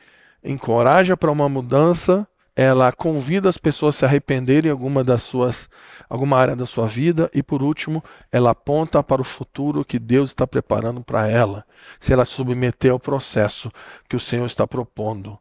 encoraja 0.44 1.16
para 1.16 1.30
uma 1.30 1.48
mudança 1.48 2.28
ela 2.56 2.90
convida 2.90 3.50
as 3.50 3.58
pessoas 3.58 3.96
a 3.96 3.98
se 3.98 4.04
arrependerem 4.06 4.70
em 4.70 4.72
alguma 4.72 5.04
das 5.04 5.22
suas 5.22 5.68
alguma 6.08 6.38
área 6.38 6.56
da 6.56 6.64
sua 6.64 6.88
vida 6.88 7.28
e 7.34 7.42
por 7.42 7.62
último, 7.62 8.02
ela 8.32 8.52
aponta 8.52 9.02
para 9.02 9.20
o 9.20 9.24
futuro 9.24 9.84
que 9.84 9.98
Deus 9.98 10.30
está 10.30 10.46
preparando 10.46 11.02
para 11.02 11.28
ela. 11.28 11.66
Se 12.00 12.12
ela 12.12 12.24
se 12.24 12.32
submeter 12.32 12.92
ao 12.92 12.98
processo 12.98 13.70
que 14.08 14.16
o 14.16 14.20
Senhor 14.20 14.46
está 14.46 14.66
propondo, 14.66 15.38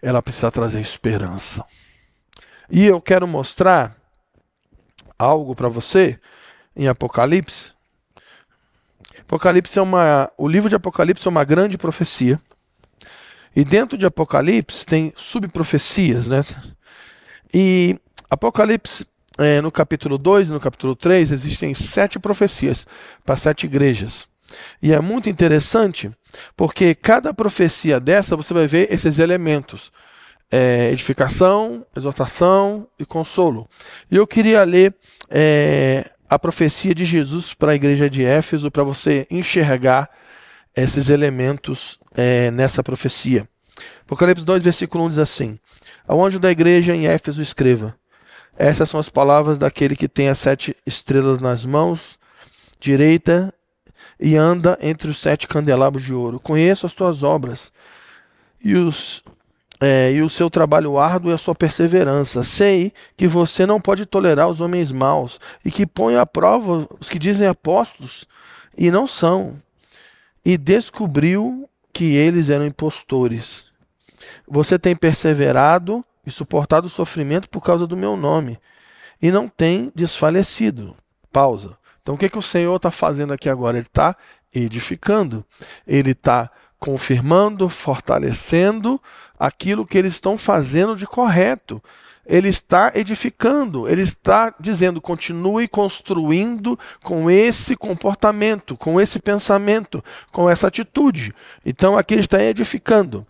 ela 0.00 0.22
precisa 0.22 0.50
trazer 0.50 0.80
esperança. 0.80 1.64
E 2.70 2.86
eu 2.86 3.00
quero 3.00 3.28
mostrar 3.28 3.96
algo 5.18 5.54
para 5.54 5.68
você 5.68 6.18
em 6.74 6.88
Apocalipse. 6.88 7.72
Apocalipse 9.20 9.78
é 9.78 9.82
uma 9.82 10.30
o 10.38 10.48
livro 10.48 10.70
de 10.70 10.76
Apocalipse 10.76 11.26
é 11.26 11.30
uma 11.30 11.44
grande 11.44 11.76
profecia 11.76 12.40
e 13.56 13.64
dentro 13.64 13.96
de 13.96 14.04
Apocalipse 14.04 14.84
tem 14.84 15.14
subprofecias, 15.16 16.28
né? 16.28 16.44
E 17.54 17.98
Apocalipse, 18.28 19.06
é, 19.38 19.62
no 19.62 19.72
capítulo 19.72 20.18
2 20.18 20.50
e 20.50 20.52
no 20.52 20.60
capítulo 20.60 20.94
3, 20.94 21.32
existem 21.32 21.72
sete 21.72 22.18
profecias 22.18 22.86
para 23.24 23.34
sete 23.34 23.64
igrejas. 23.64 24.28
E 24.82 24.92
é 24.92 25.00
muito 25.00 25.30
interessante 25.30 26.10
porque 26.54 26.94
cada 26.94 27.32
profecia 27.32 27.98
dessa 27.98 28.36
você 28.36 28.52
vai 28.52 28.66
ver 28.66 28.92
esses 28.92 29.18
elementos: 29.18 29.90
é, 30.50 30.90
edificação, 30.92 31.86
exortação 31.96 32.86
e 32.98 33.06
consolo. 33.06 33.66
E 34.10 34.16
eu 34.16 34.26
queria 34.26 34.62
ler 34.64 34.94
é, 35.30 36.10
a 36.28 36.38
profecia 36.38 36.94
de 36.94 37.06
Jesus 37.06 37.54
para 37.54 37.72
a 37.72 37.74
igreja 37.74 38.10
de 38.10 38.22
Éfeso 38.22 38.70
para 38.70 38.82
você 38.82 39.26
enxergar 39.30 40.10
esses 40.76 41.08
elementos 41.08 41.98
é, 42.14 42.50
nessa 42.50 42.82
profecia. 42.82 43.48
Apocalipse 44.02 44.44
2, 44.44 44.62
versículo 44.62 45.04
1 45.04 45.10
diz 45.10 45.18
assim: 45.18 45.58
Ao 46.06 46.24
anjo 46.24 46.38
da 46.38 46.50
igreja 46.50 46.94
em 46.94 47.06
Éfeso 47.06 47.42
escreva: 47.42 47.96
Essas 48.56 48.90
são 48.90 49.00
as 49.00 49.08
palavras 49.08 49.58
daquele 49.58 49.96
que 49.96 50.08
tem 50.08 50.28
as 50.28 50.38
sete 50.38 50.76
estrelas 50.86 51.40
nas 51.40 51.64
mãos 51.64 52.18
direita 52.78 53.52
e 54.18 54.36
anda 54.36 54.78
entre 54.80 55.10
os 55.10 55.18
sete 55.18 55.46
candelabros 55.48 56.04
de 56.04 56.14
ouro. 56.14 56.40
Conheço 56.40 56.86
as 56.86 56.94
tuas 56.94 57.22
obras 57.22 57.72
e, 58.62 58.74
os, 58.74 59.22
é, 59.80 60.12
e 60.12 60.22
o 60.22 60.30
seu 60.30 60.48
trabalho 60.48 60.98
árduo 60.98 61.30
e 61.30 61.34
a 61.34 61.38
sua 61.38 61.54
perseverança. 61.54 62.42
Sei 62.44 62.92
que 63.16 63.26
você 63.26 63.66
não 63.66 63.80
pode 63.80 64.06
tolerar 64.06 64.48
os 64.48 64.60
homens 64.60 64.92
maus 64.92 65.40
e 65.64 65.70
que 65.70 65.86
põe 65.86 66.16
à 66.16 66.24
prova 66.24 66.88
os 67.00 67.08
que 67.08 67.18
dizem 67.18 67.46
apóstolos 67.46 68.26
e 68.76 68.90
não 68.90 69.06
são. 69.06 69.60
E 70.46 70.56
descobriu 70.56 71.68
que 71.92 72.14
eles 72.14 72.50
eram 72.50 72.64
impostores. 72.64 73.66
Você 74.46 74.78
tem 74.78 74.94
perseverado 74.94 76.04
e 76.24 76.30
suportado 76.30 76.86
o 76.86 76.90
sofrimento 76.90 77.50
por 77.50 77.60
causa 77.60 77.84
do 77.84 77.96
meu 77.96 78.16
nome 78.16 78.56
e 79.20 79.32
não 79.32 79.48
tem 79.48 79.90
desfalecido. 79.92 80.94
Pausa. 81.32 81.76
Então 82.00 82.14
o 82.14 82.18
que, 82.18 82.28
que 82.28 82.38
o 82.38 82.42
Senhor 82.42 82.76
está 82.76 82.92
fazendo 82.92 83.32
aqui 83.32 83.48
agora? 83.48 83.76
Ele 83.76 83.86
está 83.88 84.16
edificando, 84.54 85.44
ele 85.84 86.12
está 86.12 86.48
confirmando, 86.78 87.68
fortalecendo 87.68 89.02
aquilo 89.36 89.84
que 89.84 89.98
eles 89.98 90.12
estão 90.12 90.38
fazendo 90.38 90.94
de 90.94 91.08
correto. 91.08 91.82
Ele 92.26 92.48
está 92.48 92.92
edificando, 92.94 93.88
ele 93.88 94.02
está 94.02 94.52
dizendo: 94.58 95.00
continue 95.00 95.68
construindo 95.68 96.78
com 97.02 97.30
esse 97.30 97.76
comportamento, 97.76 98.76
com 98.76 99.00
esse 99.00 99.18
pensamento, 99.18 100.02
com 100.32 100.50
essa 100.50 100.66
atitude. 100.66 101.34
Então 101.64 101.96
aqui 101.96 102.14
ele 102.14 102.22
está 102.22 102.42
edificando. 102.42 103.26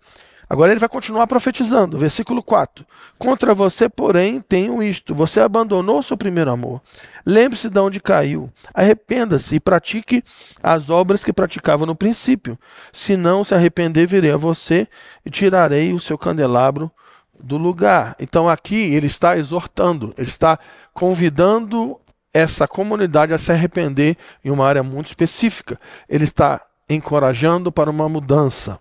Agora 0.48 0.70
ele 0.70 0.78
vai 0.78 0.88
continuar 0.88 1.26
profetizando, 1.26 1.98
versículo 1.98 2.40
4. 2.40 2.86
Contra 3.18 3.52
você, 3.52 3.88
porém, 3.88 4.40
tenho 4.40 4.80
isto: 4.80 5.14
você 5.14 5.40
abandonou 5.40 6.02
seu 6.02 6.16
primeiro 6.16 6.52
amor. 6.52 6.80
Lembre-se 7.24 7.68
de 7.68 7.80
onde 7.80 8.00
caiu. 8.00 8.50
Arrependa-se 8.72 9.56
e 9.56 9.60
pratique 9.60 10.22
as 10.62 10.88
obras 10.88 11.24
que 11.24 11.32
praticava 11.32 11.84
no 11.84 11.96
princípio. 11.96 12.56
Se 12.92 13.16
não 13.16 13.42
se 13.42 13.54
arrepender, 13.54 14.06
virei 14.06 14.30
a 14.30 14.36
você 14.36 14.86
e 15.24 15.30
tirarei 15.30 15.92
o 15.92 16.00
seu 16.00 16.16
candelabro 16.16 16.90
do 17.42 17.56
lugar. 17.56 18.16
Então 18.18 18.48
aqui 18.48 18.94
ele 18.94 19.06
está 19.06 19.36
exortando, 19.36 20.14
ele 20.16 20.28
está 20.28 20.58
convidando 20.92 22.00
essa 22.32 22.68
comunidade 22.68 23.32
a 23.32 23.38
se 23.38 23.50
arrepender 23.50 24.16
em 24.44 24.50
uma 24.50 24.66
área 24.66 24.82
muito 24.82 25.06
específica. 25.06 25.80
Ele 26.08 26.24
está 26.24 26.60
encorajando 26.88 27.72
para 27.72 27.90
uma 27.90 28.08
mudança. 28.08 28.78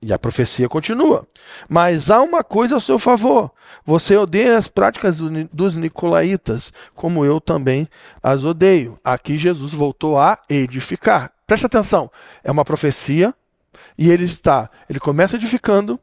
E 0.00 0.12
a 0.12 0.18
profecia 0.18 0.68
continua. 0.68 1.26
Mas 1.68 2.08
há 2.08 2.22
uma 2.22 2.44
coisa 2.44 2.76
a 2.76 2.80
seu 2.80 2.98
favor. 2.98 3.50
Você 3.84 4.16
odeia 4.16 4.56
as 4.56 4.68
práticas 4.68 5.18
dos 5.18 5.76
nicolaítas, 5.76 6.72
como 6.94 7.24
eu 7.24 7.40
também 7.40 7.88
as 8.22 8.44
odeio. 8.44 8.98
Aqui 9.04 9.36
Jesus 9.36 9.72
voltou 9.72 10.18
a 10.18 10.38
edificar. 10.48 11.32
Preste 11.46 11.66
atenção. 11.66 12.10
É 12.44 12.50
uma 12.50 12.64
profecia 12.64 13.34
e 13.98 14.10
ele 14.10 14.24
está, 14.24 14.70
ele 14.88 15.00
começa 15.00 15.36
edificando, 15.36 15.98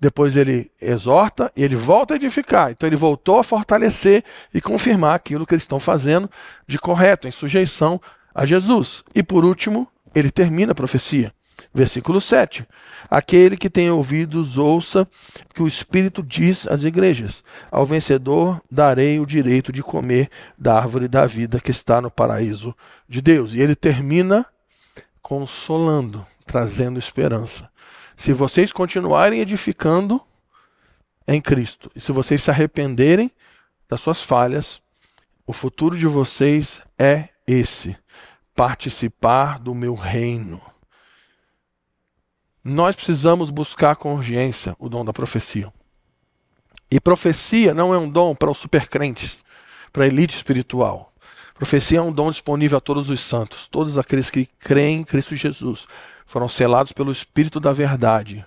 depois 0.00 0.36
ele 0.36 0.70
exorta 0.80 1.52
e 1.56 1.62
ele 1.62 1.76
volta 1.76 2.14
a 2.14 2.16
edificar. 2.16 2.70
Então 2.70 2.88
ele 2.88 2.96
voltou 2.96 3.38
a 3.38 3.44
fortalecer 3.44 4.24
e 4.52 4.60
confirmar 4.60 5.14
aquilo 5.14 5.46
que 5.46 5.54
eles 5.54 5.64
estão 5.64 5.80
fazendo 5.80 6.30
de 6.66 6.78
correto, 6.78 7.28
em 7.28 7.30
sujeição 7.30 8.00
a 8.34 8.46
Jesus. 8.46 9.02
E 9.14 9.22
por 9.22 9.44
último, 9.44 9.88
ele 10.14 10.30
termina 10.30 10.72
a 10.72 10.74
profecia. 10.74 11.32
Versículo 11.72 12.20
7. 12.20 12.66
Aquele 13.08 13.56
que 13.56 13.70
tem 13.70 13.90
ouvidos, 13.90 14.56
ouça 14.56 15.06
que 15.54 15.62
o 15.62 15.68
Espírito 15.68 16.22
diz 16.22 16.66
às 16.66 16.82
igrejas: 16.82 17.44
Ao 17.70 17.86
vencedor 17.86 18.60
darei 18.70 19.20
o 19.20 19.26
direito 19.26 19.72
de 19.72 19.82
comer 19.82 20.28
da 20.58 20.76
árvore 20.76 21.06
da 21.06 21.26
vida 21.26 21.60
que 21.60 21.70
está 21.70 22.00
no 22.00 22.10
paraíso 22.10 22.74
de 23.08 23.20
Deus. 23.20 23.54
E 23.54 23.60
ele 23.60 23.76
termina 23.76 24.46
consolando, 25.22 26.26
trazendo 26.46 26.98
esperança. 26.98 27.69
Se 28.20 28.34
vocês 28.34 28.70
continuarem 28.70 29.40
edificando 29.40 30.20
em 31.26 31.40
Cristo, 31.40 31.90
e 31.96 32.02
se 32.02 32.12
vocês 32.12 32.42
se 32.42 32.50
arrependerem 32.50 33.30
das 33.88 34.02
suas 34.02 34.22
falhas, 34.22 34.82
o 35.46 35.54
futuro 35.54 35.96
de 35.96 36.06
vocês 36.06 36.82
é 36.98 37.30
esse: 37.46 37.96
participar 38.54 39.58
do 39.58 39.74
meu 39.74 39.94
reino. 39.94 40.60
Nós 42.62 42.94
precisamos 42.94 43.48
buscar 43.48 43.96
com 43.96 44.14
urgência 44.14 44.76
o 44.78 44.90
dom 44.90 45.02
da 45.02 45.14
profecia. 45.14 45.72
E 46.90 47.00
profecia 47.00 47.72
não 47.72 47.94
é 47.94 47.96
um 47.96 48.10
dom 48.10 48.34
para 48.34 48.50
os 48.50 48.58
supercrentes, 48.58 49.42
para 49.90 50.04
a 50.04 50.08
elite 50.08 50.36
espiritual. 50.36 51.10
Profecia 51.54 51.98
é 51.98 52.02
um 52.02 52.12
dom 52.12 52.30
disponível 52.30 52.76
a 52.76 52.82
todos 52.82 53.08
os 53.08 53.20
santos, 53.22 53.66
todos 53.66 53.96
aqueles 53.96 54.28
que 54.28 54.44
creem 54.58 55.00
em 55.00 55.04
Cristo 55.04 55.34
Jesus, 55.34 55.86
foram 56.30 56.48
selados 56.48 56.92
pelo 56.92 57.10
Espírito 57.10 57.58
da 57.58 57.72
Verdade, 57.72 58.46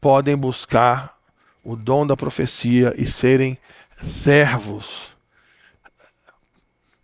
podem 0.00 0.34
buscar 0.34 1.14
o 1.62 1.76
dom 1.76 2.06
da 2.06 2.16
profecia 2.16 2.94
e 2.96 3.04
serem 3.04 3.58
servos 4.00 5.12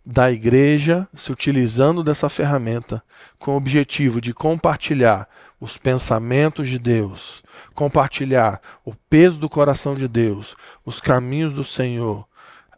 da 0.03 0.31
igreja, 0.31 1.07
se 1.13 1.31
utilizando 1.31 2.03
dessa 2.03 2.27
ferramenta 2.27 3.03
com 3.37 3.51
o 3.51 3.57
objetivo 3.57 4.19
de 4.19 4.33
compartilhar 4.33 5.29
os 5.61 5.77
pensamentos 5.77 6.67
de 6.67 6.79
Deus, 6.79 7.43
compartilhar 7.75 8.59
o 8.83 8.95
peso 8.95 9.37
do 9.37 9.47
coração 9.47 9.93
de 9.93 10.07
Deus, 10.07 10.55
os 10.83 10.99
caminhos 10.99 11.53
do 11.53 11.63
Senhor, 11.63 12.27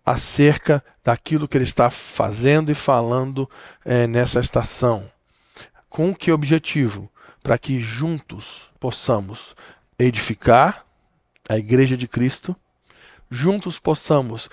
acerca 0.06 0.84
daquilo 1.02 1.48
que 1.48 1.58
Ele 1.58 1.64
está 1.64 1.90
fazendo 1.90 2.74
e 2.74 2.76
falando 2.76 3.50
é, 3.86 4.06
nessa 4.06 4.42
estação. 4.42 5.10
Com 5.90 6.14
que 6.14 6.30
objetivo? 6.30 7.10
Para 7.42 7.58
que 7.58 7.80
juntos 7.80 8.70
possamos 8.80 9.56
edificar 9.98 10.86
a 11.50 11.58
Igreja 11.58 11.98
de 11.98 12.08
Cristo, 12.08 12.56
juntos 13.30 13.80
possamos 13.80 14.50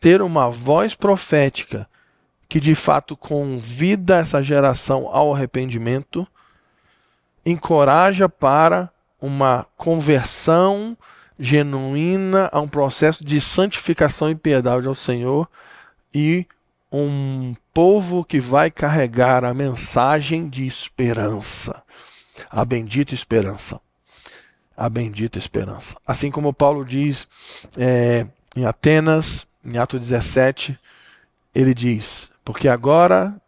ter 0.00 0.22
uma 0.22 0.50
voz 0.50 0.94
profética 0.94 1.88
que 2.48 2.60
de 2.60 2.74
fato 2.74 3.16
convida 3.16 4.18
essa 4.18 4.42
geração 4.42 5.08
ao 5.08 5.34
arrependimento 5.34 6.26
encoraja 7.44 8.28
para 8.28 8.90
uma 9.20 9.66
conversão 9.76 10.96
genuína 11.38 12.48
a 12.52 12.60
um 12.60 12.68
processo 12.68 13.24
de 13.24 13.40
santificação 13.40 14.30
e 14.30 14.34
piedade 14.34 14.86
ao 14.86 14.94
Senhor 14.94 15.48
e 16.14 16.46
um 16.92 17.54
povo 17.72 18.24
que 18.24 18.38
vai 18.38 18.70
carregar 18.70 19.44
a 19.44 19.52
mensagem 19.52 20.48
de 20.48 20.64
esperança, 20.64 21.82
a 22.50 22.64
bendita 22.64 23.14
esperança, 23.14 23.80
a 24.76 24.88
bendita 24.88 25.38
esperança. 25.38 25.96
Assim 26.06 26.30
como 26.30 26.52
Paulo 26.52 26.84
diz 26.84 27.28
é, 27.76 28.26
em 28.56 28.64
Atenas, 28.64 29.46
em 29.64 29.78
Atos 29.78 30.00
17, 30.00 30.78
ele 31.54 31.74
diz: 31.74 32.30
Porque 32.44 32.68
agora 32.68 33.40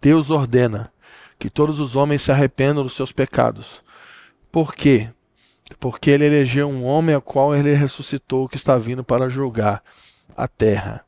Deus 0.00 0.30
ordena 0.30 0.92
que 1.38 1.48
todos 1.48 1.80
os 1.80 1.96
homens 1.96 2.22
se 2.22 2.32
arrependam 2.32 2.82
dos 2.82 2.94
seus 2.94 3.12
pecados. 3.12 3.82
Por 4.50 4.74
quê? 4.74 5.10
Porque 5.78 6.10
ele 6.10 6.24
elegeu 6.24 6.68
um 6.68 6.84
homem 6.84 7.14
a 7.14 7.20
qual 7.20 7.54
ele 7.54 7.74
ressuscitou, 7.74 8.48
que 8.48 8.56
está 8.56 8.76
vindo 8.76 9.04
para 9.04 9.28
julgar 9.28 9.82
a 10.36 10.48
terra. 10.48 11.04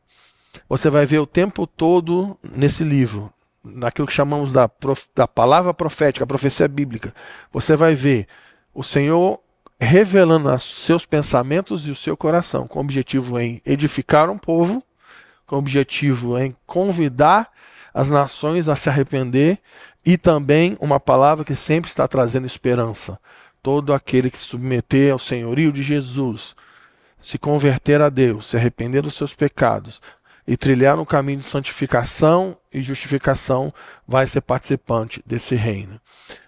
Você 0.69 0.91
vai 0.91 1.07
ver 1.07 1.19
o 1.19 1.27
tempo 1.27 1.67
todo 1.67 2.39
nesse 2.43 2.85
livro, 2.85 3.33
naquilo 3.65 4.07
que 4.07 4.13
chamamos 4.13 4.53
da, 4.53 4.69
prof, 4.69 5.07
da 5.15 5.29
palavra 5.29 5.75
profética, 5.75 6.25
a 6.25 6.27
profecia 6.27 6.67
bíblica. 6.67 7.15
Você 7.53 7.77
vai 7.77 7.95
ver 7.95 8.27
o 8.75 8.83
Senhor 8.83 9.41
revelando 9.79 10.53
os 10.53 10.85
seus 10.85 11.07
pensamentos 11.07 11.87
e 11.87 11.91
o 11.91 11.97
seu 11.97 12.17
coração, 12.17 12.69
com 12.69 12.79
o 12.79 12.83
objetivo 12.83 13.41
em 13.41 13.63
edificar 13.65 14.29
um 14.29 14.39
povo, 14.39 14.83
com 15.47 15.57
o 15.57 15.59
objetivo 15.59 16.39
em 16.39 16.55
convidar 16.67 17.51
as 17.93 18.09
nações 18.09 18.69
a 18.69 18.77
se 18.77 18.89
arrepender 18.89 19.59
e 20.05 20.17
também 20.17 20.77
uma 20.81 21.01
palavra 21.01 21.45
que 21.45 21.55
sempre 21.55 21.91
está 21.91 22.07
trazendo 22.07 22.47
esperança. 22.47 23.19
Todo 23.63 23.93
aquele 23.93 24.31
que 24.31 24.39
se 24.39 24.45
submeter 24.45 25.13
ao 25.13 25.19
senhorio 25.19 25.73
de 25.73 25.83
Jesus, 25.83 26.55
se 27.21 27.39
converter 27.39 28.01
a 28.01 28.09
Deus, 28.09 28.47
se 28.47 28.57
arrepender 28.57 29.03
dos 29.03 29.15
seus 29.15 29.35
pecados 29.35 30.01
e 30.47 30.57
trilhar 30.57 30.97
no 30.97 31.07
caminho 31.07 31.39
de 31.39 31.45
santificação 31.45 32.57
e 32.73 32.83
justificação, 32.83 33.73
vai 34.07 34.27
ser 34.27 34.41
participante 34.41 35.23
desse 35.25 35.55
reino. 35.55 36.01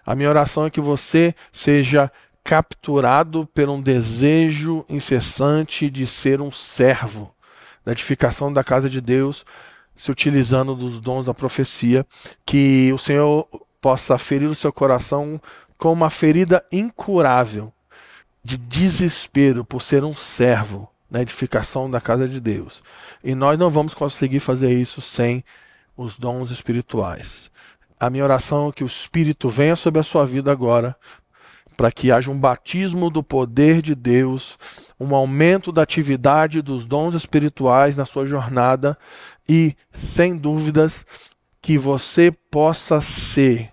A 0.05 0.15
minha 0.15 0.29
oração 0.29 0.65
é 0.65 0.69
que 0.69 0.81
você 0.81 1.33
seja 1.51 2.11
capturado 2.43 3.47
por 3.53 3.69
um 3.69 3.81
desejo 3.81 4.85
incessante 4.89 5.89
de 5.89 6.05
ser 6.05 6.41
um 6.41 6.51
servo 6.51 7.33
da 7.85 7.91
edificação 7.91 8.51
da 8.51 8.63
casa 8.63 8.89
de 8.89 8.99
Deus, 8.99 9.45
se 9.95 10.11
utilizando 10.11 10.75
dos 10.75 10.99
dons 10.99 11.25
da 11.27 11.33
profecia, 11.33 12.05
que 12.45 12.91
o 12.93 12.97
Senhor 12.97 13.47
possa 13.79 14.17
ferir 14.17 14.49
o 14.49 14.55
seu 14.55 14.71
coração 14.71 15.39
com 15.77 15.91
uma 15.91 16.09
ferida 16.09 16.63
incurável 16.71 17.71
de 18.43 18.57
desespero 18.57 19.63
por 19.63 19.81
ser 19.81 20.03
um 20.03 20.13
servo 20.13 20.92
na 21.13 21.21
edificação 21.21 21.89
da 21.89 22.01
casa 22.01 22.27
de 22.27 22.39
Deus. 22.39 22.81
E 23.23 23.35
nós 23.35 23.59
não 23.59 23.69
vamos 23.69 23.93
conseguir 23.93 24.39
fazer 24.39 24.73
isso 24.73 24.99
sem 24.99 25.43
os 25.95 26.17
dons 26.17 26.49
espirituais. 26.49 27.51
A 27.99 28.09
minha 28.09 28.23
oração 28.23 28.69
é 28.69 28.71
que 28.71 28.83
o 28.83 28.87
Espírito 28.87 29.47
venha 29.47 29.75
sobre 29.75 30.01
a 30.01 30.03
sua 30.03 30.25
vida 30.25 30.51
agora, 30.51 30.95
para 31.77 31.91
que 31.91 32.11
haja 32.11 32.31
um 32.31 32.37
batismo 32.37 33.11
do 33.11 33.21
poder 33.21 33.79
de 33.79 33.93
Deus, 33.93 34.57
um 34.99 35.13
aumento 35.13 35.71
da 35.71 35.83
atividade 35.83 36.63
dos 36.63 36.87
dons 36.87 37.13
espirituais 37.13 37.95
na 37.95 38.05
sua 38.05 38.25
jornada 38.25 38.97
e, 39.47 39.75
sem 39.93 40.35
dúvidas, 40.35 41.05
que 41.61 41.77
você 41.77 42.31
possa 42.49 43.01
ser 43.01 43.72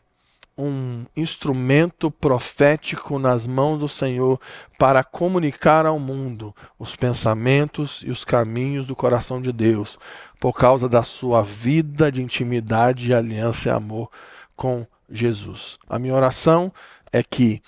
um 0.61 1.07
instrumento 1.16 2.11
profético 2.11 3.18
nas 3.18 3.46
mãos 3.46 3.79
do 3.79 3.88
Senhor 3.88 4.40
para 4.79 5.03
comunicar 5.03 5.87
ao 5.87 5.99
mundo 5.99 6.55
os 6.79 6.94
pensamentos 6.94 8.03
e 8.05 8.11
os 8.11 8.25
caminhos 8.25 8.87
do 8.87 8.94
coração 8.94 9.40
de 9.40 9.53
Deus, 9.53 9.99
por 10.38 10.53
causa 10.53 10.88
da 10.88 11.03
sua 11.03 11.42
vida 11.42 12.11
de 12.12 12.23
intimidade, 12.23 13.14
aliança 13.14 13.68
e 13.68 13.73
amor 13.73 14.11
com 14.55 14.87
Jesus. 15.11 15.79
A 15.88 15.99
minha 15.99 16.14
oração 16.14 16.73
é 17.12 17.23
que 17.23 17.61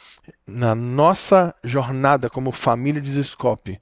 na 0.47 0.75
nossa 0.75 1.55
jornada 1.65 2.31
como 2.31 2.53
família 2.53 3.01
de 3.01 3.11
Ziscope, 3.11 3.81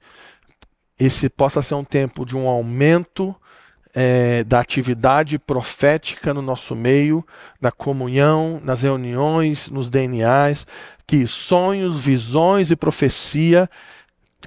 esse 0.99 1.29
possa 1.29 1.61
ser 1.61 1.75
um 1.75 1.83
tempo 1.83 2.25
de 2.25 2.37
um 2.37 2.47
aumento 2.47 3.35
é, 3.93 4.43
da 4.43 4.59
atividade 4.59 5.37
profética 5.37 6.33
no 6.33 6.41
nosso 6.41 6.75
meio, 6.75 7.25
na 7.59 7.71
comunhão, 7.71 8.59
nas 8.63 8.81
reuniões, 8.81 9.69
nos 9.69 9.89
DNAs, 9.89 10.65
que 11.05 11.27
sonhos, 11.27 11.99
visões 11.99 12.71
e 12.71 12.75
profecia, 12.75 13.69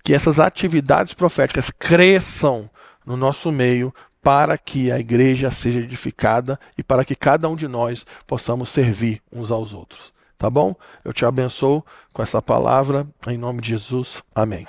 que 0.02 0.14
essas 0.14 0.40
atividades 0.40 1.14
proféticas 1.14 1.70
cresçam 1.70 2.68
no 3.04 3.16
nosso 3.16 3.52
meio 3.52 3.94
para 4.22 4.56
que 4.56 4.90
a 4.90 4.98
igreja 4.98 5.50
seja 5.50 5.80
edificada 5.80 6.58
e 6.78 6.82
para 6.82 7.04
que 7.04 7.14
cada 7.14 7.48
um 7.48 7.54
de 7.54 7.68
nós 7.68 8.06
possamos 8.26 8.70
servir 8.70 9.20
uns 9.30 9.50
aos 9.50 9.74
outros. 9.74 10.14
Tá 10.38 10.48
bom? 10.50 10.74
Eu 11.04 11.12
te 11.12 11.24
abençoo 11.24 11.84
com 12.12 12.22
essa 12.22 12.40
palavra, 12.42 13.06
em 13.28 13.38
nome 13.38 13.60
de 13.60 13.68
Jesus. 13.68 14.22
Amém. 14.34 14.66